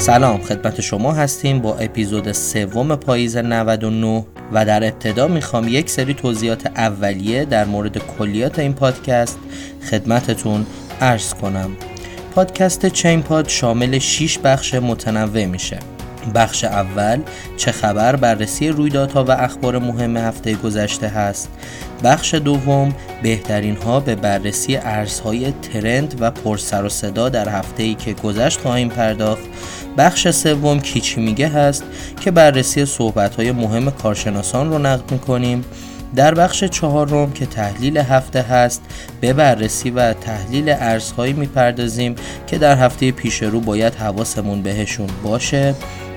سلام 0.00 0.40
خدمت 0.40 0.80
شما 0.80 1.12
هستیم 1.12 1.58
با 1.58 1.74
اپیزود 1.74 2.32
سوم 2.32 2.96
پاییز 2.96 3.36
99 3.36 4.24
و 4.52 4.64
در 4.64 4.84
ابتدا 4.84 5.28
می‌خوام 5.28 5.68
یک 5.68 5.90
سری 5.90 6.14
توضیحات 6.14 6.66
اولیه 6.66 7.44
در 7.44 7.64
مورد 7.64 7.98
کلیات 7.98 8.58
این 8.58 8.72
پادکست 8.72 9.38
خدمتتون 9.90 10.66
عرض 11.00 11.34
کنم. 11.34 11.70
پادکست 12.34 12.86
چین 12.86 13.22
پاد 13.22 13.48
شامل 13.48 13.98
6 13.98 14.38
بخش 14.38 14.74
متنوع 14.74 15.44
میشه. 15.44 15.78
بخش 16.34 16.64
اول 16.64 17.20
چه 17.56 17.72
خبر 17.72 18.16
بررسی 18.16 18.68
رویدادها 18.68 19.24
و 19.24 19.30
اخبار 19.30 19.78
مهم 19.78 20.16
هفته 20.16 20.54
گذشته 20.54 21.08
هست. 21.08 21.48
بخش 22.04 22.34
دوم 22.34 22.94
بهترین 23.22 23.76
ها 23.76 24.00
به 24.00 24.14
بررسی 24.14 24.76
ارزهای 24.76 25.52
ترند 25.52 26.14
و 26.20 26.30
پرسر 26.30 26.84
و 26.84 26.88
صدا 26.88 27.28
در 27.28 27.48
هفته 27.48 27.82
ای 27.82 27.94
که 27.94 28.12
گذشت 28.12 28.60
خواهیم 28.60 28.88
پرداخت. 28.88 29.42
بخش 29.98 30.28
سوم 30.28 30.80
کیچی 30.80 31.20
میگه 31.20 31.48
هست 31.48 31.84
که 32.20 32.30
بررسی 32.30 32.86
صحبت 32.86 33.36
های 33.36 33.52
مهم 33.52 33.90
کارشناسان 33.90 34.70
رو 34.70 34.78
نقد 34.78 35.12
می‌کنیم. 35.12 35.64
در 36.16 36.34
بخش 36.34 36.64
چهارم 36.64 37.32
که 37.32 37.46
تحلیل 37.46 37.98
هفته 37.98 38.42
هست 38.42 38.82
به 39.20 39.32
بررسی 39.32 39.90
و 39.90 40.12
تحلیل 40.12 40.68
ارزهایی 40.68 41.32
می‌پردازیم 41.32 42.14
که 42.46 42.58
در 42.58 42.76
هفته 42.76 43.12
پیش 43.12 43.42
رو 43.42 43.60
باید 43.60 43.94
حواسمون 43.94 44.62
بهشون 44.62 45.08
باشه. 45.22 45.74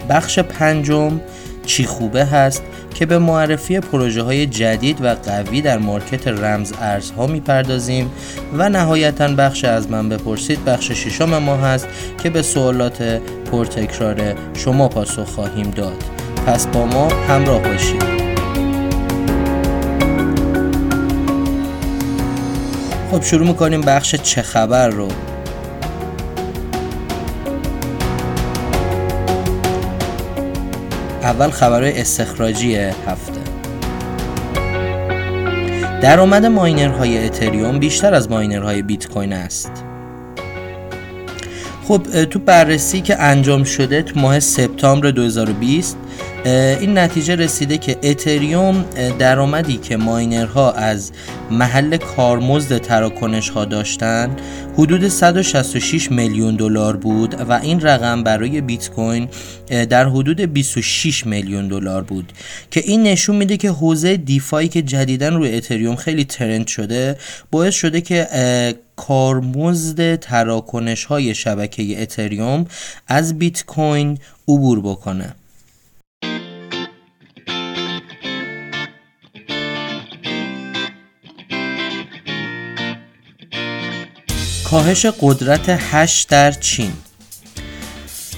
بخش 0.09 0.39
پنجم 0.39 1.19
چی 1.65 1.85
خوبه 1.85 2.25
هست 2.25 2.63
که 2.93 3.05
به 3.05 3.19
معرفی 3.19 3.79
پروژه 3.79 4.21
های 4.21 4.45
جدید 4.45 4.97
و 5.01 5.15
قوی 5.15 5.61
در 5.61 5.77
مارکت 5.77 6.27
رمز 6.27 6.73
ارزها 6.81 7.27
می‌پردازیم 7.27 8.11
و 8.57 8.69
نهایتا 8.69 9.27
بخش 9.27 9.65
از 9.65 9.89
من 9.89 10.09
بپرسید 10.09 10.65
بخش 10.65 10.91
ششم 10.91 11.37
ما 11.37 11.55
هست 11.57 11.87
که 12.23 12.29
به 12.29 12.41
سوالات 12.41 13.01
پرتکرار 13.51 14.35
شما 14.53 14.87
پاسخ 14.87 15.23
خواهیم 15.23 15.71
داد. 15.71 16.03
پس 16.47 16.67
با 16.67 16.85
ما 16.85 17.07
همراه 17.07 17.61
باشید. 17.61 18.03
خب 23.11 23.23
شروع 23.23 23.47
می‌کنیم 23.47 23.81
بخش 23.81 24.15
چه 24.15 24.41
خبر 24.41 24.87
رو. 24.87 25.07
اول 31.23 31.49
خبرهای 31.49 32.01
استخراجی 32.01 32.75
هفته. 32.75 33.41
درآمد 36.01 36.45
ماینرهای 36.45 37.25
اتریوم 37.25 37.79
بیشتر 37.79 38.13
از 38.13 38.31
ماینرهای 38.31 38.81
بیت 38.81 39.07
کوین 39.07 39.33
است. 39.33 39.71
خب 41.83 42.25
تو 42.25 42.39
بررسی 42.39 43.01
که 43.01 43.21
انجام 43.21 43.63
شده 43.63 44.01
تو 44.01 44.19
ماه 44.19 44.39
سپتامبر 44.39 45.11
2020 45.11 45.97
این 46.45 46.97
نتیجه 46.97 47.35
رسیده 47.35 47.77
که 47.77 47.97
اتریوم 48.03 48.85
درآمدی 49.19 49.77
که 49.77 49.97
ماینرها 49.97 50.71
از 50.71 51.11
محل 51.51 51.97
کارمزد 51.97 52.77
تراکنش 52.77 53.49
ها 53.49 53.65
داشتن 53.65 54.35
حدود 54.77 55.07
166 55.07 56.11
میلیون 56.11 56.55
دلار 56.55 56.97
بود 56.97 57.35
و 57.49 57.51
این 57.51 57.81
رقم 57.81 58.23
برای 58.23 58.61
بیت 58.61 58.89
کوین 58.89 59.27
در 59.89 60.09
حدود 60.09 60.41
26 60.41 61.25
میلیون 61.27 61.67
دلار 61.67 62.03
بود 62.03 62.33
که 62.71 62.79
این 62.85 63.03
نشون 63.03 63.35
میده 63.35 63.57
که 63.57 63.69
حوزه 63.71 64.17
دیفایی 64.17 64.69
که 64.69 64.81
جدیدا 64.81 65.29
روی 65.29 65.55
اتریوم 65.55 65.95
خیلی 65.95 66.25
ترند 66.25 66.67
شده 66.67 67.17
باعث 67.51 67.73
شده 67.73 68.01
که 68.01 68.27
کارمزد 68.95 70.15
تراکنش 70.15 71.05
های 71.05 71.35
شبکه 71.35 72.01
اتریوم 72.01 72.65
از 73.07 73.39
بیت 73.39 73.65
کوین 73.65 74.17
عبور 74.47 74.81
بکنه. 74.81 75.35
کاهش 84.73 85.05
قدرت 85.05 85.69
hash 85.69 86.25
در 86.29 86.51
چین. 86.51 86.91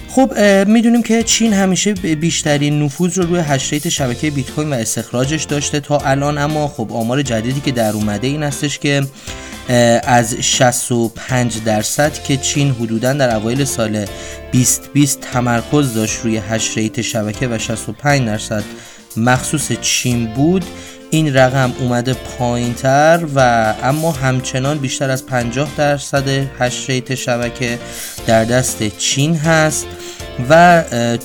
خب 0.09 0.39
می‌دونیم 0.67 1.03
که 1.03 1.23
چین 1.23 1.53
همیشه 1.53 1.93
بیشترین 1.93 2.81
نفوذ 2.81 3.17
رو 3.17 3.25
روی 3.25 3.39
hash 3.39 3.73
شبکه 3.73 4.31
بیت 4.31 4.51
کوین 4.51 4.69
و 4.69 4.73
استخراجش 4.73 5.43
داشته 5.43 5.79
تا 5.79 5.97
الان 5.97 6.37
اما 6.37 6.67
خب 6.67 6.93
آمار 6.93 7.21
جدیدی 7.21 7.61
که 7.61 7.71
در 7.71 7.91
اومده 7.91 8.27
این 8.27 8.43
هستش 8.43 8.79
که 8.79 9.07
از 10.03 10.35
65 10.41 11.63
درصد 11.65 12.23
که 12.23 12.37
چین 12.37 12.71
حدودا 12.71 13.13
در 13.13 13.35
اوایل 13.35 13.65
سال 13.65 14.05
2020 14.51 15.21
تمرکز 15.21 15.93
داشت 15.93 16.19
روی 16.23 16.37
hash 16.37 16.77
شبکه 17.01 17.47
و 17.47 17.57
65 17.57 18.25
درصد 18.25 18.63
مخصوص 19.17 19.71
چین 19.81 20.25
بود 20.25 20.65
این 21.15 21.33
رقم 21.33 21.73
اومده 21.79 22.13
پایین 22.13 22.73
تر 22.73 23.25
و 23.35 23.39
اما 23.83 24.11
همچنان 24.11 24.77
بیشتر 24.77 25.09
از 25.09 25.25
50 25.25 25.69
درصد 25.77 26.27
hash 26.59 26.89
rate 26.89 27.15
شبکه 27.15 27.79
در 28.27 28.43
دست 28.43 28.97
چین 28.97 29.35
هست 29.35 29.87
و 30.49 30.83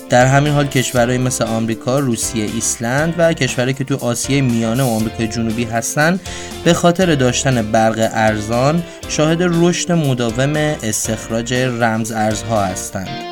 در 0.08 0.26
همین 0.26 0.52
حال 0.52 0.66
کشورهای 0.66 1.18
مثل 1.18 1.44
آمریکا، 1.44 1.98
روسیه، 1.98 2.44
ایسلند 2.44 3.14
و 3.18 3.32
کشورهایی 3.32 3.74
که 3.74 3.84
تو 3.84 3.96
آسیای 3.96 4.40
میانه 4.40 4.82
و 4.82 4.86
آمریکای 4.86 5.28
جنوبی 5.28 5.64
هستند 5.64 6.20
به 6.64 6.74
خاطر 6.74 7.14
داشتن 7.14 7.72
برق 7.72 8.08
ارزان 8.12 8.82
شاهد 9.08 9.38
رشد 9.40 9.92
مداوم 9.92 10.56
استخراج 10.56 11.54
رمز 11.54 12.12
ارزها 12.12 12.64
هستند. 12.64 13.29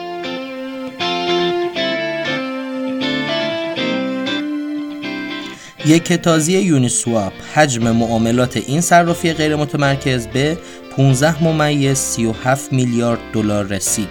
یک 5.89 6.13
تازی 6.13 6.59
یونیسواپ 6.59 7.33
حجم 7.55 7.91
معاملات 7.91 8.57
این 8.57 8.81
صرافی 8.81 9.33
غیر 9.33 9.57
متمرکز 9.57 10.27
به 10.27 10.59
15 10.97 11.45
ممیز 11.45 11.99
37 11.99 12.73
میلیارد 12.73 13.19
دلار 13.33 13.67
رسید. 13.67 14.09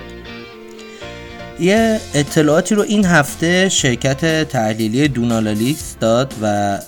یه 1.59 1.99
اطلاعاتی 2.13 2.75
رو 2.75 2.81
این 2.81 3.05
هفته 3.05 3.69
شرکت 3.69 4.49
تحلیلی 4.49 5.07
دونالالیکس 5.07 5.95
داد 5.99 6.33
و 6.41 6.79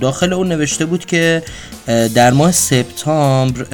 داخل 0.00 0.32
اون 0.32 0.48
نوشته 0.48 0.86
بود 0.86 1.04
که 1.04 1.42
در 1.86 2.32
ماه 2.32 2.52
سپتامبر 2.52 3.66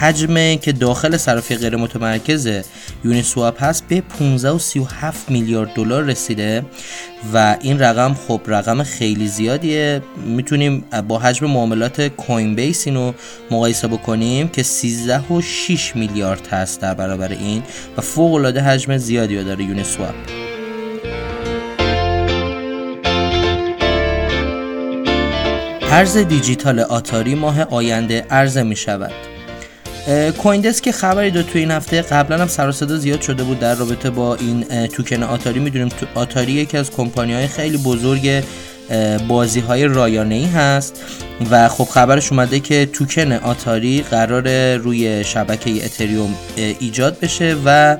حجم 0.00 0.56
که 0.56 0.72
داخل 0.72 1.16
صرافی 1.16 1.56
غیر 1.56 1.76
متمرکز 1.76 2.48
یونیسواپ 3.04 3.62
هست 3.62 3.88
به 3.88 4.00
15 4.00 4.50
و 4.50 4.58
37 4.58 5.30
میلیارد 5.30 5.74
دلار 5.74 6.02
رسیده 6.02 6.64
و 7.34 7.56
این 7.60 7.78
رقم 7.78 8.14
خب 8.28 8.40
رقم 8.46 8.82
خیلی 8.82 9.28
زیادیه. 9.28 10.02
می‌تونیم 10.26 10.84
با 11.08 11.18
حجم 11.18 11.46
معاملات 11.46 12.08
کوین 12.08 12.54
بیس 12.54 12.86
اینو 12.86 13.12
مقایسه 13.50 13.88
بکنیم 13.88 14.48
که 14.48 14.62
13 14.62 15.32
و 15.32 15.40
6 15.40 15.96
میلیارد 15.96 16.46
هست 16.46 16.80
در 16.80 16.94
برابر 16.94 17.32
این 17.32 17.62
و 17.96 18.00
فوق 18.00 18.34
العاده 18.34 18.60
حجم 18.60 18.96
زیادی 18.96 19.44
داره 19.44 19.64
یونیسواپ. 19.64 20.41
ارز 25.92 26.16
دیجیتال 26.16 26.80
آتاری 26.80 27.34
ماه 27.34 27.62
آینده 27.62 28.26
عرضه 28.30 28.62
می 28.62 28.76
شود. 28.76 29.12
CoinDesk 30.38 30.80
که 30.80 30.92
خبری 30.92 31.30
داد 31.30 31.44
تو 31.46 31.58
این 31.58 31.70
هفته 31.70 32.02
قبلا 32.02 32.38
هم 32.38 32.46
سر 32.46 32.70
زیاد 32.70 33.20
شده 33.20 33.42
بود 33.42 33.58
در 33.58 33.74
رابطه 33.74 34.10
با 34.10 34.34
این 34.34 34.86
توکن 34.86 35.22
آتاری. 35.22 35.60
می‌دونیم 35.60 35.88
تو 35.88 36.06
آتاری 36.14 36.52
یکی 36.52 36.76
از 36.76 36.90
کمپانی 36.90 37.34
های 37.34 37.46
خیلی 37.46 37.76
بزرگ 37.76 38.44
بازی 39.28 39.60
های 39.60 39.84
رایانه 39.84 40.34
ای 40.34 40.46
هست 40.46 41.04
و 41.50 41.68
خب 41.68 41.84
خبرش 41.84 42.32
اومده 42.32 42.60
که 42.60 42.86
توکن 42.86 43.32
آتاری 43.32 44.04
قراره 44.10 44.76
روی 44.76 45.24
شبکه 45.24 45.84
اتریوم 45.84 46.34
ایجاد 46.56 47.20
بشه 47.20 47.56
و 47.64 47.96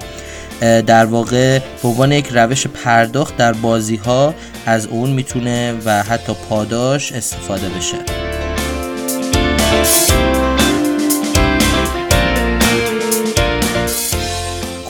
در 0.62 1.05
واقع 1.05 1.59
به 1.59 1.88
عنوان 1.88 2.12
یک 2.12 2.29
روش 2.32 2.67
پرداخت 2.67 3.37
در 3.37 3.53
بازی 3.53 3.97
ها 3.97 4.35
از 4.67 4.87
اون 4.87 5.11
می‌تونه 5.11 5.75
و 5.85 6.03
حتی 6.03 6.32
پاداش 6.49 7.12
استفاده 7.12 7.69
بشه. 7.69 7.97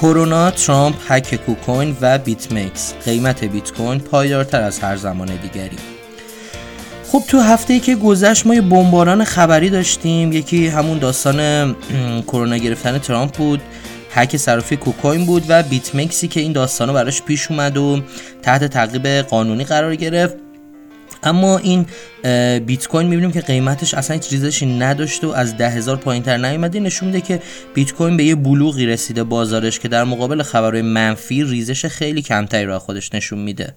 کرونا، 0.00 0.50
ترامپ، 0.50 0.94
هک 1.08 1.34
KuCoin 1.34 1.96
و 2.00 2.18
BitMEX 2.18 2.94
قیمت 3.04 3.44
بیت 3.44 3.72
کوین 3.72 3.98
پایدارتر 3.98 4.62
از 4.62 4.78
هر 4.78 4.96
زمان 4.96 5.28
دیگری. 5.28 5.78
خب 7.12 7.22
تو 7.28 7.40
هفته 7.40 7.74
ای 7.74 7.80
که 7.80 7.94
گذشت 7.94 8.46
ما 8.46 8.54
یه 8.54 8.60
بمباران 8.60 9.24
خبری 9.24 9.70
داشتیم. 9.70 10.32
یکی 10.32 10.68
همون 10.68 10.98
داستان 10.98 11.76
کرونا 12.26 12.56
گرفتن 12.56 12.98
ترامپ 12.98 13.36
بود. 13.36 13.60
هک 14.14 14.36
صرافی 14.36 14.76
KuCoin 14.76 15.26
بود 15.26 15.44
و 15.48 15.62
BitMEX 15.62 15.94
ی 15.94 16.28
که 16.28 16.40
این 16.40 16.52
داستانو 16.52 16.92
براش 16.92 17.22
پیش 17.22 17.50
اومد 17.50 17.76
و 17.76 18.02
تحت 18.42 18.64
تعقیب 18.64 19.06
قانونی 19.06 19.64
قرار 19.64 19.94
گرفت. 19.96 20.36
اما 21.22 21.58
این 21.58 21.86
بیت 22.66 22.88
کوین 22.88 23.06
می‌بینیم 23.06 23.32
که 23.32 23.40
قیمتش 23.40 23.94
اصلا 23.94 24.16
هیچ 24.16 24.32
ریزشی 24.32 24.66
نداشته 24.78 25.26
و 25.26 25.30
از 25.30 25.56
ده 25.56 25.68
هزار 25.70 25.96
پایین 25.96 26.22
تر 26.22 26.36
نیومده 26.36 26.80
نشون 26.80 27.08
میده 27.08 27.20
که 27.20 27.42
بیت 27.74 27.92
کوین 27.92 28.16
به 28.16 28.24
یه 28.24 28.34
بلوغی 28.34 28.86
رسیده 28.86 29.24
بازارش 29.24 29.78
که 29.78 29.88
در 29.88 30.04
مقابل 30.04 30.42
خبرهای 30.42 30.82
منفی 30.82 31.44
ریزش 31.44 31.86
خیلی 31.86 32.22
کمتری 32.22 32.64
را 32.64 32.78
خودش 32.78 33.14
نشون 33.14 33.38
میده. 33.38 33.76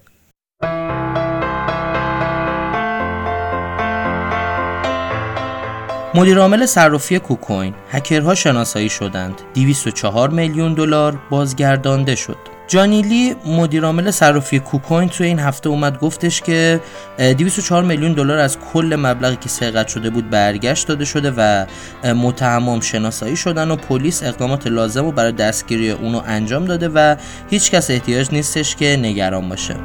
مدیر 6.16 6.38
عامل 6.38 6.66
صرافی 6.66 7.18
کوکوین 7.18 7.74
هکرها 7.90 8.34
شناسایی 8.34 8.88
شدند. 8.88 9.34
204 9.54 10.30
میلیون 10.30 10.74
دلار 10.74 11.18
بازگردانده 11.30 12.14
شد. 12.14 12.36
جانیلی 12.68 13.34
مدیرعامل 13.46 14.10
صرافی 14.10 14.58
کوکوین 14.58 15.08
توی 15.08 15.26
این 15.26 15.38
هفته 15.38 15.68
اومد 15.68 15.98
گفتش 15.98 16.40
که 16.40 16.80
204 17.18 17.84
میلیون 17.84 18.12
دلار 18.12 18.38
از 18.38 18.58
کل 18.72 18.96
مبلغی 18.98 19.36
که 19.36 19.48
سرقت 19.48 19.88
شده 19.88 20.10
بود 20.10 20.30
برگشت 20.30 20.88
داده 20.88 21.04
شده 21.04 21.32
و 21.36 21.66
متهمام 22.14 22.80
شناسایی 22.80 23.36
شدن 23.36 23.70
و 23.70 23.76
پلیس 23.76 24.22
اقدامات 24.22 24.66
لازم 24.66 25.04
رو 25.04 25.12
برای 25.12 25.32
دستگیری 25.32 25.90
اونو 25.90 26.22
انجام 26.26 26.64
داده 26.64 26.88
و 26.88 27.16
هیچ 27.50 27.70
کس 27.70 27.90
احتیاج 27.90 28.28
نیستش 28.32 28.76
که 28.76 28.98
نگران 29.02 29.48
باشه. 29.48 29.76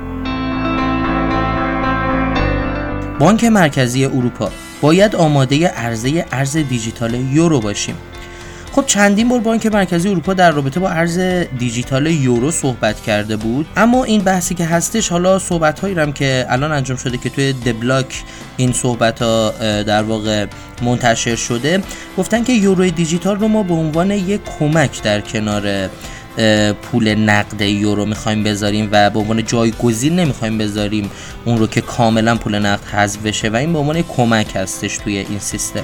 بانک 3.20 3.44
مرکزی 3.44 4.06
اروپا. 4.06 4.52
باید 4.82 5.16
آماده 5.16 5.68
عرضه 5.68 6.26
ارز 6.32 6.58
دیجیتال 6.58 7.14
یورو 7.14 7.60
باشیم. 7.60 7.96
خب 8.72 8.86
چندین 8.86 9.30
بار 9.30 9.40
بانک 9.40 9.66
مرکزی 9.66 10.10
اروپا 10.10 10.34
در 10.34 10.52
رابطه 10.52 10.80
با 10.80 10.90
ارز 10.90 11.20
دیجیتال 11.60 12.08
یورو 12.08 12.52
صحبت 12.52 13.02
کرده 13.02 13.36
بود 13.36 13.66
اما 13.78 14.04
این 14.04 14.22
بحثی 14.22 14.56
که 14.56 14.66
هستش 14.66 15.10
حالا 15.10 15.40
صحبت 15.40 15.80
هایی 15.80 15.96
هم 15.96 16.14
که 16.14 16.46
الان 16.50 16.72
انجام 16.72 16.98
شده 16.98 17.18
که 17.18 17.30
توی 17.30 17.54
دبلاک 17.54 18.24
این 18.58 18.74
صحبت 18.74 19.22
ها 19.22 19.50
در 19.84 20.04
واقع 20.04 20.46
منتشر 20.82 21.36
شده 21.36 21.84
گفتن 22.18 22.44
که 22.44 22.54
یورو 22.54 22.90
دیجیتال 22.90 23.40
رو 23.40 23.48
ما 23.48 23.64
به 23.64 23.74
عنوان 23.74 24.12
یک 24.12 24.42
کمک 24.60 25.04
در 25.04 25.22
کنار 25.22 25.90
پول 26.82 27.16
نقد 27.16 27.62
یورو 27.62 28.06
می‌خوایم 28.06 28.44
بذاریم 28.44 28.90
و 28.92 29.10
به 29.10 29.20
عنوان 29.20 29.46
جایگزین 29.46 30.16
نمی‌خوایم 30.16 30.58
بذاریم 30.58 31.12
اون 31.46 31.58
رو 31.58 31.68
که 31.68 31.82
کاملا 31.82 32.36
پول 32.36 32.60
نقد 32.60 32.84
حذف 32.86 33.20
بشه 33.22 33.50
و 33.50 33.56
این 33.56 33.74
به 33.74 33.80
عنوان 33.80 34.02
کمک 34.02 34.56
هستش 34.56 34.98
توی 34.98 35.18
این 35.18 35.40
سیستم. 35.40 35.84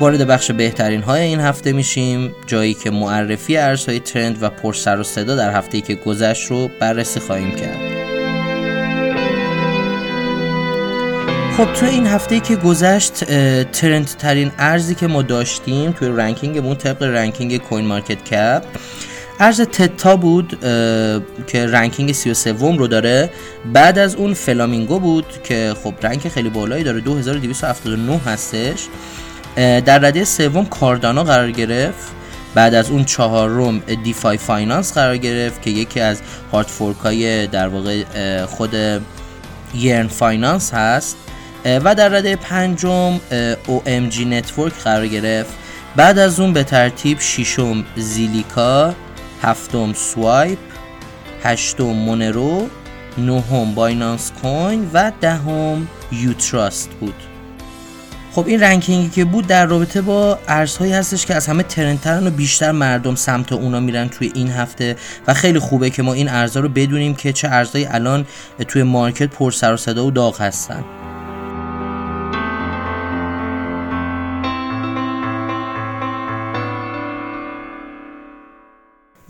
وارد 0.00 0.26
بخش 0.26 0.50
بهترین 0.50 1.02
های 1.02 1.22
این 1.22 1.40
هفته 1.40 1.72
میشیم 1.72 2.34
جایی 2.46 2.74
که 2.74 2.90
معرفی 2.90 3.56
ارزهای 3.56 4.00
trend 4.00 4.42
و 4.42 4.50
پر 4.50 4.72
سر 4.72 5.00
و 5.00 5.02
صدا 5.02 5.36
در 5.36 5.56
هفته 5.56 5.80
که 5.80 5.94
گذشت 5.94 6.50
رو 6.50 6.70
بررسی 6.80 7.20
خواهیم 7.20 7.50
کرد. 7.50 7.89
خب 11.60 11.72
تو 11.72 11.86
این 11.86 12.06
هفته 12.06 12.40
که 12.40 12.56
گذشت 12.56 13.24
trend 13.64 14.06
ترین 14.06 14.50
ارزی 14.58 14.94
که 14.94 15.06
ما 15.06 15.22
داشتیم 15.22 15.92
توی 15.92 16.08
ranking 16.08 16.56
مون 16.56 16.76
طبق 16.76 17.02
ranking 17.02 17.56
CoinMarketCap 17.56 18.62
ارز 19.40 19.60
Theta 19.60 20.16
بود 20.16 20.58
که 21.46 21.66
ranking 21.66 22.12
33 22.12 22.52
رو 22.52 22.86
داره. 22.86 23.30
بعد 23.72 23.98
از 23.98 24.14
اون 24.14 24.34
Flamingo 24.34 24.98
بود 24.98 25.24
که 25.44 25.74
خب 25.84 25.94
rank 26.02 26.28
خیلی 26.28 26.48
بالایی 26.48 26.84
داره 26.84 27.00
2279 27.00 28.18
هستش. 28.18 28.86
در 29.56 29.98
رده 29.98 30.24
سوم 30.24 30.66
Cardano 30.66 31.24
قرار 31.24 31.50
گرفت. 31.50 32.08
بعد 32.54 32.74
از 32.74 32.90
اون 32.90 33.04
چهارم 33.04 33.78
DeFi 34.04 34.36
Finance 34.36 34.92
قرار 34.94 35.16
گرفت 35.16 35.62
که 35.62 35.70
یکی 35.70 36.00
از 36.00 36.20
hard 36.52 36.66
fork 36.66 37.30
ای 37.30 37.46
در 37.46 37.68
واقع 37.68 38.04
خود 38.46 38.76
Yearn 39.74 40.08
Finance 40.08 40.74
هست. 40.74 41.16
و 41.64 41.94
در 41.94 42.08
رده 42.08 42.36
پنجم 42.36 43.20
OMG 43.66 44.20
Network 44.20 44.72
قرار 44.72 45.06
گرفت. 45.06 45.52
بعد 45.96 46.18
از 46.18 46.40
اون 46.40 46.52
به 46.52 46.64
ترتیب 46.64 47.20
ششم 47.20 47.84
Zilliqa 47.96 48.94
هفتم 49.42 49.92
Swipe 49.92 50.58
هشتم 51.42 51.84
Monero 51.84 52.68
نهم 53.18 53.74
Binance 53.74 54.32
Coin 54.42 54.90
و 54.92 55.12
دهم 55.20 55.88
Utrust 56.12 56.90
بود. 56.90 57.14
خب 58.32 58.46
این 58.46 58.60
رنکینگی 58.60 59.08
که 59.08 59.24
بود 59.24 59.46
در 59.46 59.66
رابطه 59.66 60.00
با 60.00 60.38
ارزهایی 60.48 60.92
هستش 60.92 61.26
که 61.26 61.34
از 61.34 61.46
همه 61.46 61.62
ترندترن 61.62 62.26
و 62.26 62.30
بیشتر 62.30 62.72
مردم 62.72 63.14
سمت 63.14 63.52
اونا 63.52 63.80
میرن 63.80 64.08
توی 64.08 64.32
این 64.34 64.50
هفته 64.50 64.96
و 65.26 65.34
خیلی 65.34 65.58
خوبه 65.58 65.90
که 65.90 66.02
ما 66.02 66.12
این 66.12 66.28
ارزها 66.28 66.62
رو 66.62 66.68
بدونیم 66.68 67.14
که 67.14 67.32
چه 67.32 67.48
ارزهایی 67.48 67.86
الان 67.86 68.26
توی 68.68 68.82
مارکت 68.82 69.26
پر 69.26 69.50
سر 69.50 69.72
و 69.72 69.76
صدا 69.76 70.06
و 70.06 70.10
داغ 70.10 70.40
هستن. 70.40 70.84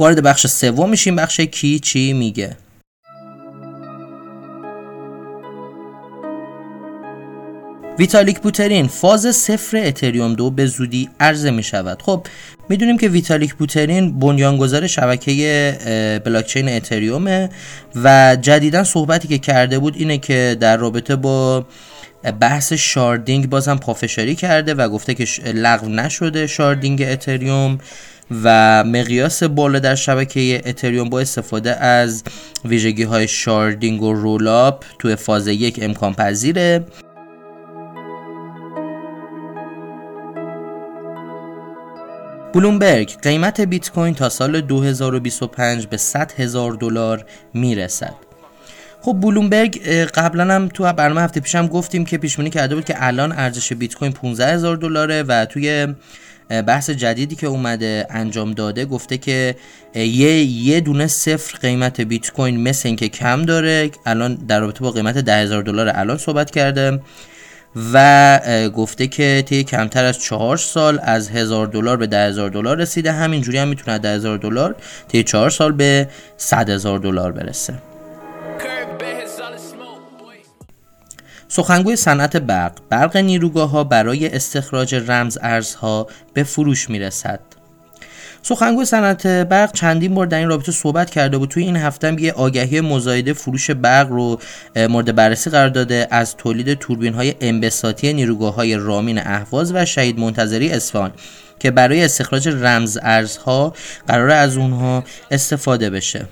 وارد 0.00 0.23
بخش 0.23 0.47
سوم 0.47 0.91
میشیم. 0.91 1.17
بخش 1.17 1.41
کی 1.41 1.79
چی 1.79 2.12
میگه؟ 2.12 2.56
ویتالیک 7.99 8.41
بوترین 8.41 8.87
فاز 8.87 9.37
صفر 9.37 9.76
اتریوم 9.76 10.35
دو 10.35 10.50
به 10.50 10.67
زودی 10.67 11.08
عرضه 11.20 11.50
می 11.50 11.62
شود 11.62 12.02
خب 12.02 12.26
می‌دونیم 12.69 12.99
که 12.99 13.08
ویتالیک 13.08 13.55
بوترین 13.55 14.19
بنیانگذار 14.19 14.87
شبکه 14.87 16.20
بلاکچین 16.25 16.69
اتریومه 16.69 17.50
و 17.94 18.37
جدیدا 18.41 18.85
صحبتی 18.85 19.29
که 19.29 19.38
کرده 19.38 19.78
بود 19.78 19.97
اینه 19.97 20.19
که 20.19 20.57
در 20.61 20.76
رابطه 20.76 21.16
با 21.16 21.66
بحث 22.40 22.73
sharding 22.73 23.50
بازم 23.50 23.76
پافشاری 23.76 24.35
کرده 24.35 24.75
و 24.75 24.88
گفته 24.88 25.14
که 25.14 25.25
لغو 25.45 25.88
نشده 25.88 26.47
sharding 26.47 27.02
اتریوم. 27.02 27.78
و 28.31 28.85
مقیاس 28.85 29.43
بالا 29.43 29.79
در 29.79 29.95
شبکه 29.95 30.63
اتریوم 30.67 31.09
با 31.09 31.21
استفاده 31.21 31.77
از 31.77 32.25
ویژگی 32.65 33.03
های 33.03 33.29
sharding 33.29 34.02
و 34.03 34.13
rollup 34.12 34.85
توی 34.99 35.17
فاز 35.17 35.47
یک 35.47 35.79
امکان 35.83 36.15
پذیره. 36.15 36.85
بلومبرگ 42.55 43.21
قیمت 43.23 43.61
بیت 43.61 43.91
کوین 43.91 44.15
تا 44.15 44.29
سال 44.29 44.61
2025 44.61 45.87
به 45.87 45.97
100 45.97 46.33
هزار 46.33 46.73
دلار 46.73 47.25
می‌رسد. 47.55 48.15
خب 49.03 49.13
بلومبرگ 49.21 49.83
قبلا 50.15 50.55
هم 50.55 50.69
تو 50.69 50.93
برنامه 50.93 51.21
هفته 51.21 51.41
پیشم 51.41 51.67
گفتیم 51.67 52.05
که 52.05 52.19
پیش 52.19 52.37
کرده 52.37 52.75
بود 52.75 52.85
که 52.85 52.95
الان 53.07 53.33
ارزش 53.33 53.73
بیت 53.73 53.95
کوین 53.95 54.13
15 54.13 54.47
هزار 54.47 54.77
دلاره 54.77 55.23
و 55.23 55.45
توی 55.45 55.95
بحث 56.50 56.90
جدیدی 56.90 57.37
که 57.37 57.47
اومده 57.47 58.07
انجام 58.11 58.52
داده 58.52 58.85
گفته 58.85 59.19
که 59.19 59.57
یه 59.95 60.80
دونه 60.80 61.07
صفر 61.07 61.59
قیمت 61.59 62.00
بیت 62.00 62.30
کوین 62.30 62.62
مثل 62.62 62.88
اینکه 62.88 63.09
کم 63.09 63.42
داره. 63.42 63.90
الان 64.07 64.35
در 64.35 64.61
رابطه 64.61 64.80
با 64.80 64.90
قیمت 64.90 65.19
10000 65.19 65.62
دلار 65.62 65.92
الان 65.95 66.19
صحبت 66.19 66.50
کرده 66.50 67.00
و 67.92 68.40
گفته 68.75 69.07
که 69.07 69.45
طی 69.47 69.64
کمتر 69.64 70.04
از 70.04 70.19
چهار 70.19 70.57
سال 70.57 71.00
از 71.02 71.30
هزار 71.30 71.66
دلار 71.66 71.97
به 71.97 72.07
ده 72.07 72.28
هزار 72.28 72.50
دلار 72.50 72.76
رسیده. 72.76 73.12
همینجوری 73.12 73.59
هم 73.59 73.69
می‌تونه 73.69 73.99
ده 73.99 74.14
هزار 74.14 74.38
دلار 74.38 74.76
طی 75.09 75.23
چهار 75.23 75.50
سال 75.50 75.73
به 75.73 76.09
صد 76.37 76.71
هزار 76.71 76.99
دلار 76.99 77.33
برسه. 77.33 77.75
سخنگوی 81.52 81.97
صنعت 81.97 82.37
برق 82.37 82.73
برق 82.90 83.16
نیروگاه 83.16 83.71
ها 83.71 83.85
برای 83.85 84.28
استخراج 84.28 84.95
رمز 84.95 85.38
ارزها 85.42 86.07
به 86.35 86.42
فروش 86.42 86.90
می‌رسد. 86.90 87.40
سخنگوی 88.42 88.85
صنعت 88.85 89.26
برق 89.26 89.73
چندین 89.73 90.14
بار 90.14 90.26
در 90.26 90.38
این 90.38 90.49
رابطه 90.49 90.73
صحبت 90.73 91.11
کرده 91.11 91.38
بود. 91.38 91.49
توی 91.49 91.64
این 91.64 91.76
هفته 91.76 92.09
هم 92.09 92.19
یه 92.19 92.33
آگهی 92.33 92.80
مزایده 92.80 93.33
فروش 93.33 93.71
برق 93.71 94.09
رو 94.09 94.40
مورد 94.76 95.14
بررسی 95.14 95.50
قرار 95.50 95.69
داده 95.69 96.09
از 96.11 96.37
تولید 96.37 96.75
توربین 96.75 97.14
های 97.14 97.35
انبساطی 97.40 98.12
نیروگاه 98.12 98.54
های 98.54 98.76
رامین 98.76 99.19
اهواز 99.19 99.75
و 99.75 99.85
شهید 99.85 100.19
منتظری 100.19 100.71
اصفهان 100.71 101.12
که 101.59 101.71
برای 101.71 102.04
استخراج 102.04 102.49
رمز 102.49 102.99
ارزها 103.02 103.75
قرار 104.09 104.30
از 104.30 104.57
اونها 104.57 105.04
استفاده 105.30 105.90
بشه. 105.90 106.26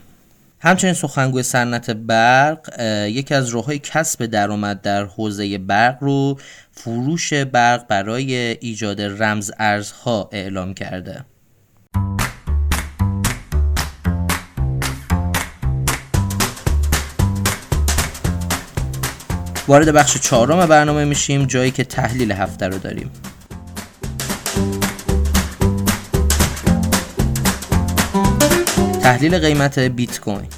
همچنین 0.60 0.94
سخنگوی 0.94 1.42
صنعت 1.42 1.90
برق 1.90 2.80
یکی 3.08 3.34
از 3.34 3.48
راههای 3.48 3.78
کسب 3.78 4.26
درآمد 4.26 4.80
در 4.80 5.04
حوزه 5.04 5.58
برق 5.58 5.96
رو 6.00 6.38
فروش 6.72 7.32
برق 7.32 7.86
برای 7.86 8.34
ایجاد 8.60 9.00
رمز 9.00 9.50
ارزها 9.58 10.28
اعلام 10.32 10.74
کرده. 10.74 11.24
وارد 19.68 19.92
بخش 19.92 20.16
چهارم 20.18 20.66
برنامه 20.66 21.04
میشیم 21.04 21.44
جایی 21.44 21.70
که 21.70 21.84
تحلیل 21.84 22.32
هفته 22.32 22.68
رو 22.68 22.78
داریم. 22.78 23.10
تحلیل 29.08 29.38
قیمت 29.38 29.78
بیت 29.78 30.20
کوین 30.20 30.48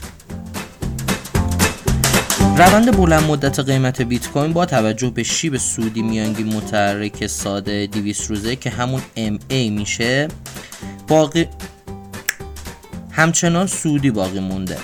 روند 2.57 2.97
بلند 2.97 3.23
مدت 3.23 3.61
قیمت 3.61 4.03
بیت 4.03 4.29
کوین 4.29 4.53
با 4.53 4.67
توجه 4.67 5.11
به 5.11 5.23
شیب 5.23 5.57
سودی 5.57 6.03
میانگین 6.03 6.47
متحرک 6.55 7.27
ساده 7.27 7.87
200 7.87 8.31
روزه 8.31 8.57
که 8.57 8.71
همون 8.71 9.01
MA 9.17 9.71
میشه 9.71 10.29
باقی 11.09 11.47
همچنان 13.11 13.67
سودی 13.67 14.11
باقی 14.11 14.41
مونده. 14.41 14.77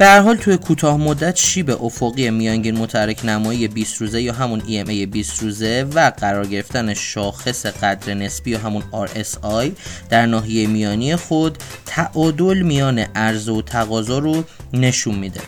به 0.00 0.06
هر 0.06 0.20
حال 0.20 0.36
توی 0.36 0.56
کوتاه 0.56 0.96
مدت 0.96 1.36
شیب 1.36 1.70
افقی 1.84 2.30
میانگین 2.30 2.78
متحرک 2.78 3.24
نمایی 3.24 3.68
20 3.68 4.00
روزه 4.00 4.22
یا 4.22 4.32
همون 4.32 4.60
EMA 4.60 5.06
20 5.06 5.42
روزه 5.42 5.86
و 5.94 6.12
قرار 6.16 6.46
گرفتن 6.46 6.94
شاخص 6.94 7.66
قدر 7.66 8.14
نسبی 8.14 8.50
یا 8.50 8.58
همون 8.58 8.82
RSI 8.92 9.70
در 10.10 10.26
ناحیه 10.26 10.66
میانی 10.66 11.16
خود 11.16 11.58
تعادل 11.86 12.62
میان 12.62 12.98
عرضه 12.98 13.52
و 13.52 13.62
تقاضا 13.62 14.18
رو 14.18 14.44
نشون 14.72 15.14
میده. 15.14 15.40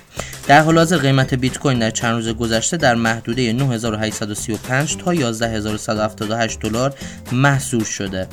در 0.46 0.62
حال 0.62 0.78
حاضر 0.78 0.98
قیمت 0.98 1.34
بیت 1.34 1.58
کوین 1.58 1.78
در 1.78 1.90
چند 1.90 2.14
روز 2.14 2.28
گذشته 2.28 2.76
در 2.76 2.94
محدوده 2.94 3.52
9835 3.52 4.96
تا 4.96 5.14
11178 5.14 6.60
دلار 6.60 6.94
محصول 7.32 7.84
شده. 7.84 8.28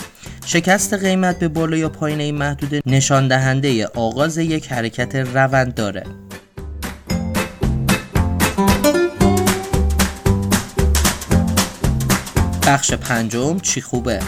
شکست 0.46 0.94
قیمت 0.94 1.40
به 1.40 1.48
بالا 1.48 1.78
یا 1.78 1.90
پایین 1.90 2.22
این 2.22 2.36
محدوده 2.36 2.82
نشان 2.86 3.28
دهنده 3.28 3.88
آغاز 3.88 4.38
یک 4.38 4.72
حرکت 4.72 5.16
روند 5.16 5.74
داره. 5.74 6.04
بخش 12.68 12.94
پنجم 12.94 13.60
چی 13.60 13.82
خوبه؟ 13.82 14.20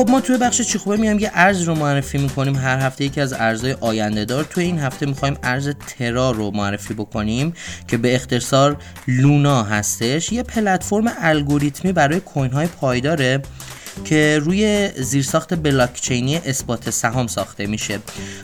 خب 0.00 0.10
ما 0.10 0.20
توی 0.20 0.38
بخش 0.38 0.60
چی 0.60 0.78
خوبه 0.78 0.96
میام 0.96 1.18
یه 1.18 1.30
ارز 1.34 1.62
رو 1.62 1.74
معرفی 1.74 2.18
می‌کنیم. 2.18 2.56
هر 2.56 2.78
هفته 2.78 3.04
یکی 3.04 3.20
از 3.20 3.32
ارزهای 3.32 3.76
آینده 3.80 4.24
دار 4.24 4.44
توی 4.44 4.64
این 4.64 4.78
هفته 4.78 5.06
می‌خوایم 5.06 5.36
ارز 5.42 5.70
ترا 5.98 6.30
رو 6.30 6.50
معرفی 6.50 6.94
بکنیم 6.94 7.52
که 7.88 7.96
به 7.96 8.14
اختصار 8.14 8.76
لونا 9.08 9.62
هستش. 9.62 10.32
یه 10.32 10.42
پلتفرم 10.42 11.12
الگوریتمی 11.18 11.92
برای 11.92 12.20
کوین 12.20 12.52
های 12.52 12.66
پایداره 12.66 13.42
که 14.04 14.38
روی 14.42 14.90
زیرساخت 14.96 15.54
بلاکچینی 15.54 16.36
اثبات 16.36 16.90
سهام 16.90 17.26
ساخته 17.26 17.66
میشه. 17.66 17.98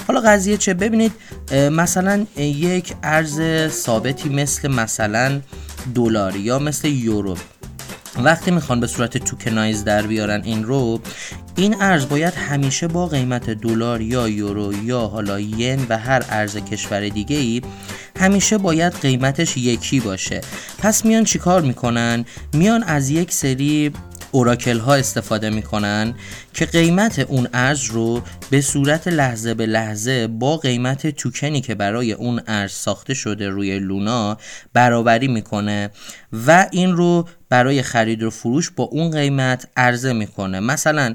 حالا 0.09 0.21
قضیه 0.21 0.57
چه؟ 0.57 0.75
ببینید 0.75 1.13
مثلا 1.53 2.27
یک 2.37 2.95
ارز 3.03 3.41
ثابتی 3.73 4.29
مثل 4.29 4.69
مثلا 4.69 5.41
دلار 5.95 6.37
یا 6.37 6.59
مثل 6.59 6.89
یورو. 6.89 7.37
وقتی 8.25 8.51
می‌خوان 8.51 8.81
به 8.81 8.87
صورت 8.87 9.19
توکنایز 9.19 9.85
در 9.85 10.03
بیارن 10.03 10.43
این 10.45 10.65
رو 10.65 11.01
این 11.57 11.77
ارز 11.81 12.09
باید 12.09 12.35
همیشه 12.35 12.89
با 12.89 13.07
قیمت 13.07 13.51
دلار 13.51 14.01
یا 14.01 14.29
یورو 14.29 14.85
یا 14.85 15.01
حالا 15.01 15.41
ین 15.41 15.87
و 15.89 15.99
هر 15.99 16.25
ارز 16.29 16.57
کشور 16.57 17.09
دیگه 17.09 17.37
ای 17.37 17.63
همیشه 18.19 18.59
باید 18.59 18.93
قیمتش 18.93 19.57
یکی 19.57 20.01
باشه. 20.01 20.41
پس 20.79 21.05
میان 21.05 21.25
چیکار 21.25 21.63
می‌کنن؟ 21.63 22.25
میان 22.53 22.83
از 22.83 23.11
یک 23.11 23.33
سری 23.33 23.93
اوراکل 24.37 24.79
ها 24.79 24.95
استفاده 24.95 25.51
می‌کنن 25.51 26.15
که 26.55 26.67
قیمت 26.67 27.19
اون 27.19 27.49
ارز 27.53 27.85
رو 27.85 28.23
به 28.51 28.61
صورت 28.61 29.09
لحظه 29.09 29.55
به 29.55 29.67
لحظه 29.67 30.27
با 30.27 30.57
قیمت 30.57 31.07
توکنی 31.07 31.61
که 31.61 31.75
برای 31.75 32.13
اون 32.13 32.41
ارز 32.47 32.73
ساخته 32.73 33.15
شده 33.15 33.49
روی 33.49 33.79
لونا 33.79 34.39
برابری 34.73 35.29
می‌کنه 35.29 35.91
و 36.47 36.67
این 36.73 36.93
رو 36.93 37.29
برای 37.49 37.83
خرید 37.83 38.23
و 38.23 38.31
فروش 38.31 38.71
با 38.71 38.85
اون 38.85 39.11
قیمت 39.11 39.69
عرضه 39.77 40.13
می‌کنه. 40.13 40.61
مثلا 40.61 41.15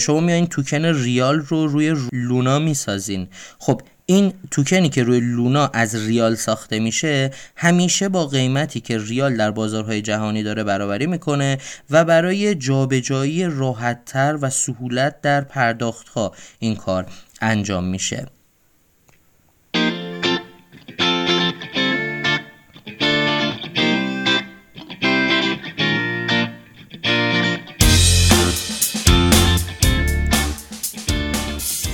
شما 0.00 0.20
میایین 0.20 0.46
توکن 0.46 0.84
ریال 0.84 1.38
رو 1.38 1.66
روی 1.66 1.94
لونا 2.12 2.58
می‌سازین. 2.58 3.28
خب 3.58 3.82
این 4.10 4.32
توکنی 4.50 4.88
که 4.88 5.02
روی 5.02 5.20
لونا 5.20 5.66
از 5.66 5.94
ریال 6.06 6.34
ساخته 6.34 6.78
میشه 6.78 7.30
همیشه 7.56 8.08
با 8.08 8.26
قیمتی 8.26 8.80
که 8.80 8.98
ریال 8.98 9.36
در 9.36 9.50
بازارهای 9.50 10.02
جهانی 10.02 10.42
داره 10.42 10.64
برابری 10.64 11.06
می‌کنه 11.06 11.58
و 11.90 12.04
برای 12.04 12.54
جابجایی 12.54 13.44
راحتتر 13.44 14.38
و 14.40 14.50
سهولت 14.50 15.20
در 15.20 15.40
پرداختها 15.40 16.32
این 16.58 16.76
کار 16.76 17.06
انجام 17.40 17.84
میشه. 17.84 18.26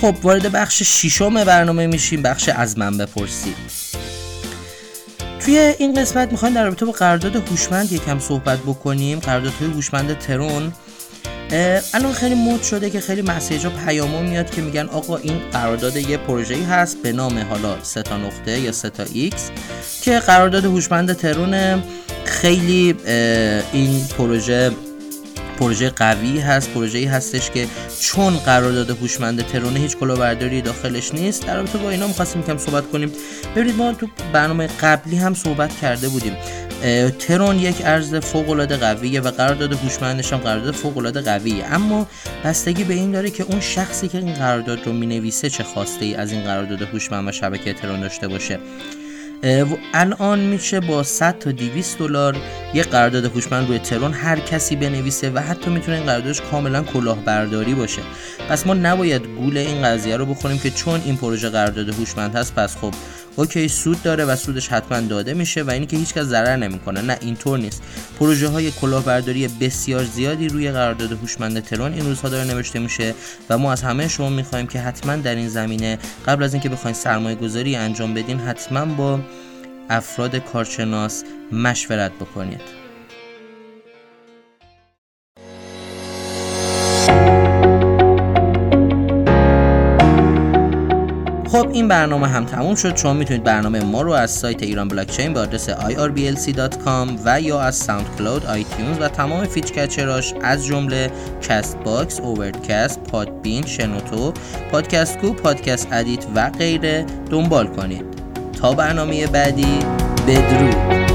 خب 0.00 0.14
وارد 0.22 0.52
بخش 0.52 0.82
ششم 0.82 1.44
برنامه 1.44 1.86
میشیم 1.86 2.22
بخش 2.22 2.48
از 2.48 2.78
من 2.78 2.98
بپرسید. 2.98 3.56
توی 5.40 5.58
این 5.78 5.94
قسمت 5.94 6.32
می‌خوایم 6.32 6.54
در 6.54 6.64
رابطه 6.64 6.84
با 6.84 6.92
قرارداد 6.92 7.36
هوشمند 7.36 7.92
یکم 7.92 8.18
صحبت 8.18 8.58
بکنیم. 8.58 9.18
قراردادهای 9.18 9.68
هوشمند 9.68 10.18
ترون. 10.18 10.72
الان 11.94 12.12
خیلی 12.12 12.34
مد 12.34 12.62
شده 12.62 12.90
که 12.90 13.00
خیلی 13.00 13.22
message 13.22 13.64
و 13.64 13.70
پیاما 13.70 14.22
میاد 14.22 14.50
که 14.50 14.62
میگن 14.62 14.88
آقا 14.88 15.16
این 15.16 15.38
قرارداد 15.52 15.96
یه 15.96 16.16
پروژه‌ای 16.16 16.62
هست 16.62 17.02
به 17.02 17.12
نام 17.12 17.38
حالا 17.38 17.76
ستا 17.82 18.16
نقطه 18.16 18.60
یا 18.60 18.72
ستا 18.72 19.04
ایکس 19.12 19.50
که 20.02 20.18
قرارداد 20.18 20.64
هوشمند 20.64 21.12
ترون 21.12 21.82
خیلی 22.24 22.94
این 23.72 24.04
پروژه 24.18 24.70
پروژه 25.58 25.90
قوی 25.90 26.38
هست 26.38 26.70
پروژه‌ای 26.70 27.04
هستش 27.04 27.50
که 27.50 27.66
چون 28.00 28.36
قرارداد 28.36 28.90
هوشمند 28.90 29.46
ترونه 29.46 29.80
هیچ 29.80 29.96
کلاهبرداری 29.96 30.62
داخلش 30.62 31.14
نیست 31.14 31.46
در 31.46 31.56
رابطه 31.56 31.78
با 31.78 31.90
اینا 31.90 32.06
می‌خواستیم 32.06 32.42
کم 32.42 32.58
صحبت 32.58 32.90
کنیم. 32.90 33.12
ببینید 33.56 33.76
ما 33.76 33.92
تو 33.92 34.08
برنامه 34.32 34.66
قبلی 34.66 35.16
هم 35.16 35.34
صحبت 35.34 35.80
کرده 35.80 36.08
بودیم. 36.08 36.36
ترون 37.18 37.58
یک 37.58 37.76
ارز 37.84 38.14
فوق 38.14 38.50
العاده 38.50 38.76
قویه 38.76 39.20
و 39.20 39.30
قرارداد 39.30 39.72
هوشمندش 39.72 40.32
هم 40.32 40.38
قرارداد 40.38 40.74
فوق 40.74 40.98
العاده 40.98 41.20
قویه. 41.20 41.74
اما 41.74 42.06
بستگی 42.44 42.84
به 42.84 42.94
این 42.94 43.10
داره 43.10 43.30
که 43.30 43.42
اون 43.42 43.60
شخصی 43.60 44.08
که 44.08 44.18
این 44.18 44.34
قرارداد 44.34 44.86
رو 44.86 44.92
می‌نویسه 44.92 45.50
چه 45.50 45.62
خواسته 45.64 46.04
ای 46.04 46.14
از 46.14 46.32
این 46.32 46.42
قرارداد 46.42 46.82
هوشمند 46.82 47.28
و 47.28 47.32
شبکه 47.32 47.72
ترون 47.72 48.00
داشته 48.00 48.28
باشه. 48.28 48.58
الان 49.94 50.38
میشه 50.38 50.80
با 50.80 51.02
100 51.02 51.38
تا 51.38 51.50
200 51.50 51.98
دلار 51.98 52.36
یه 52.74 52.82
قرارداد 52.82 53.24
هوشمند 53.24 53.68
روی 53.68 53.78
ترون 53.78 54.12
هر 54.12 54.38
کسی 54.38 54.76
بنویسه 54.76 55.30
و 55.30 55.38
حتی 55.38 55.70
می‌تونه 55.70 55.96
این 55.96 56.06
قراردادش 56.06 56.40
کاملا 56.40 56.82
کلاهبرداری 56.82 57.74
باشه. 57.74 58.02
پس 58.48 58.66
ما 58.66 58.74
نباید 58.74 59.22
گول 59.26 59.56
این 59.56 59.82
قضیه 59.82 60.16
رو 60.16 60.26
بخوریم 60.26 60.58
که 60.58 60.70
چون 60.70 61.00
این 61.04 61.16
پروژه 61.16 61.48
قرارداد 61.48 61.88
هوشمند 61.88 62.34
هست 62.34 62.54
پس 62.54 62.76
خب 62.76 62.94
اوکی 63.36 63.68
سود 63.68 64.02
داره 64.02 64.24
و 64.24 64.36
سودش 64.36 64.68
حتما 64.68 65.00
داده 65.00 65.34
میشه 65.34 65.62
و 65.62 65.70
اینی 65.70 65.86
که 65.86 65.96
هیچکس 65.96 66.22
ضرر 66.22 66.56
نمی‌کنه. 66.56 67.02
نه 67.02 67.18
اینطور 67.20 67.58
نیست. 67.58 67.82
پروژه 68.20 68.48
های 68.48 68.70
کلاهبرداری 68.70 69.48
بسیار 69.48 70.04
زیادی 70.04 70.48
روی 70.48 70.70
قرارداد 70.70 71.12
هوشمند 71.12 71.60
ترون 71.60 71.92
این 71.92 72.04
روزها 72.04 72.28
داره 72.28 72.44
نوشته 72.54 72.78
میشه 72.78 73.14
و 73.50 73.58
ما 73.58 73.72
از 73.72 73.82
همه 73.82 74.08
شما 74.08 74.28
می‌خوایم 74.28 74.66
که 74.66 74.80
حتما 74.80 75.16
در 75.16 75.34
این 75.34 75.48
زمینه 75.48 75.98
قبل 76.26 76.42
از 76.42 76.54
اینکه 76.54 76.68
بخواین 76.68 76.94
سرمایه 76.94 77.36
گذاری 77.36 77.76
انجام 77.76 78.14
بدین 78.14 78.38
حتما 78.38 78.84
با 78.84 79.20
افراد 79.90 80.36
کارشناس 80.36 81.24
مشورت 81.52 82.12
بکنید. 82.12 82.85
این 91.86 91.90
برنامه 91.90 92.28
هم 92.28 92.44
تموم 92.44 92.74
شد. 92.74 92.96
شما 92.96 93.12
می‌تونید 93.12 93.44
برنامه 93.44 93.80
ما 93.80 94.02
رو 94.02 94.12
از 94.12 94.30
سایت 94.30 94.62
ایران 94.62 94.88
بلاکچین 94.88 95.32
به 95.32 95.40
آدرس 95.40 95.70
irblc.com 95.70 97.20
و 97.24 97.40
یا 97.40 97.60
از 97.60 97.74
SoundCloud 97.76 98.46
iTunes 98.46 99.00
و 99.00 99.08
تمام 99.08 99.44
podcatcher 99.44 99.72
اش 99.72 100.34
از 100.42 100.66
جمله 100.66 101.10
Castbox، 101.42 102.20
Overcast، 102.20 103.00
Podbean، 103.00 103.66
شنوتو، 103.66 104.32
Podcast 104.72 105.18
Co، 105.18 105.32
Podcast 105.32 105.88
Addict 105.92 106.26
و 106.34 106.50
غیره 106.50 107.06
دنبال 107.30 107.66
کنید. 107.66 108.04
تا 108.60 108.72
برنامه 108.72 109.26
بعدی 109.26 109.78
بدرود. 110.26 111.05